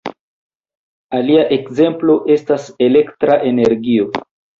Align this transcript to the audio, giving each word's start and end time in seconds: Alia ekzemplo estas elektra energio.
Alia 1.17 1.43
ekzemplo 1.57 2.15
estas 2.37 2.65
elektra 2.87 3.37
energio. 3.51 4.09